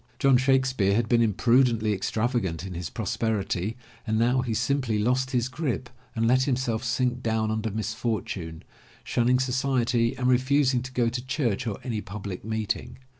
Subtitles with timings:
[0.17, 3.77] John Shakespeare had been imprudently extravagant in his prosperity
[4.07, 8.63] and now he simply lost his grip and let himself sink down under misfortune,
[9.03, 12.97] shunning society and refusing to go to church or any public meeting.